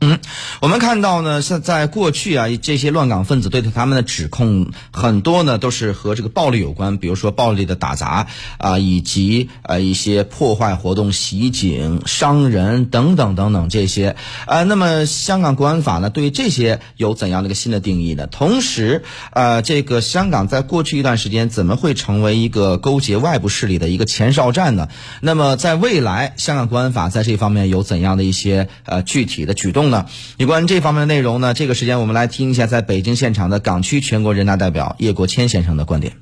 [0.00, 0.20] 嗯，
[0.60, 14.14] 我们看到呢，像在过去啊，这些乱港分子对他们的指控很多呢，都是和这个暴力有关，比如说暴力的打砸啊，以及呃一些破坏活动、袭警、伤人等等等等这些。
[14.46, 18.28] 呃，那么香港国安法呢，对于这些有怎样的一个新的定义呢？
[18.28, 19.02] 同时，
[19.32, 24.86] 呃，这个香港在过去一段时间怎么会成为一个勾结外部势力的一个前哨站呢？
[25.20, 29.87] 那么在未来，香港国安法在这方面有怎样的一些呃具体的举动？
[29.90, 30.06] 呢？
[30.36, 31.54] 有关这方面的内容呢？
[31.54, 36.14] 这个时间我们来听一下在北京现场的港区全国人大代表叶国谦先生的观点。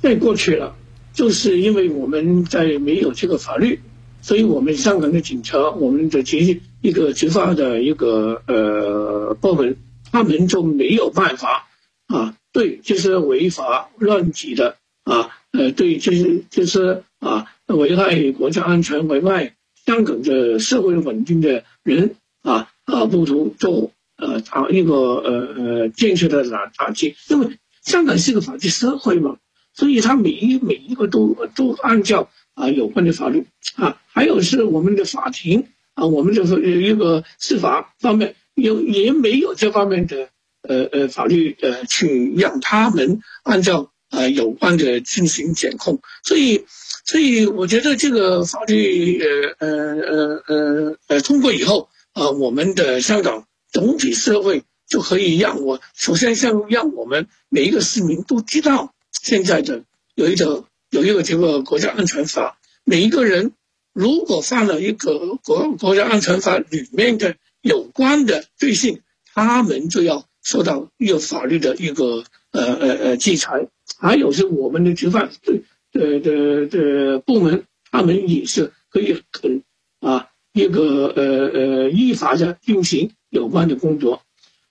[0.00, 0.74] 在过去了，
[1.12, 3.80] 就是因为我们在没有这个法律，
[4.20, 9.76] 所以我们香港的警察，我们的执一个执法的一个呃部门，
[10.10, 11.68] 他们就没有办法
[12.08, 19.54] 啊，对这些违法乱纪的啊，呃，对这些就是啊危害国家安全、危害。
[19.84, 29.38] 香港的社会稳定的人啊啊，不如做呃打一个呃呃建设的打打击，因为香港是个法治社会嘛，
[29.74, 40.28] 所以他每一每一个都都按照啊有关的法律啊，还有是我们的法庭啊，我们就是一个司法方面有也没有这方面的
[40.62, 46.64] 呃呃法律呃去让他们按照啊有关的进行检控，所以。
[47.12, 49.68] 所以我觉得这个法律呃呃
[50.00, 63.52] 呃呃呃通过以后啊，我们的香港总体社会就可以让我首先像让我们每一个市民都知道现在的有一个有一个这个国家安全法，每一个人
[63.92, 69.00] 如果犯了一个国国家安全法里面的有关的罪行，
[69.34, 75.64] 他们就要受到一个法律的一个呃呃呃制裁，还有是我们的执法对。
[76.02, 79.62] 的的的部门，他们也是可以很
[80.00, 84.22] 啊一个呃呃依法的进行有关的工作。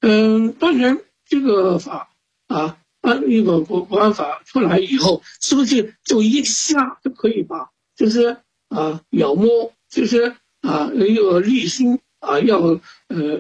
[0.02, 2.10] 嗯，当然这个法
[2.48, 8.38] 啊，按一个国国安法出来以后，是不是就一下就可以把就是
[8.68, 12.82] 啊妖魔就是啊一个立心啊要呃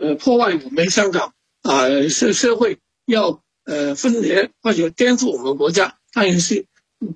[0.01, 6.65] 呃破坏我们香港啊社社会要呃分裂或者颠覆我们国家，当然是。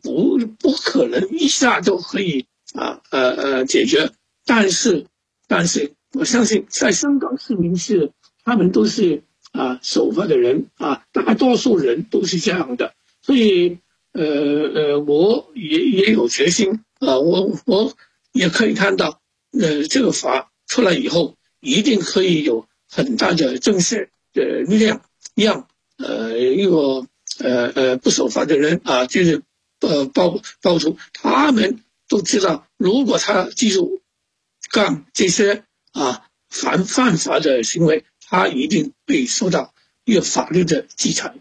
[0.01, 4.09] 不不可能一下就可以啊呃呃解决，
[4.44, 5.06] 但是
[5.47, 8.12] 但是我相信在香港市民是
[8.44, 13.78] 他们都是啊守法的人啊，大多数人都是这样的，所以
[14.12, 17.94] 呃呃我也也有决心啊，我我
[18.31, 19.22] 也可以看到
[19.52, 25.03] 呃这个法出来以后，一定可以有很大的正式的力量，
[25.35, 25.67] 让
[25.97, 27.06] 呃一个
[27.38, 29.44] 呃呃不守法的人啊就是。
[29.88, 33.79] 呃，爆爆出，他们都知道，如果他继续
[34.72, 39.73] 干这些啊犯犯法的行为，他一定会受到
[40.03, 41.35] 一个法律的制裁。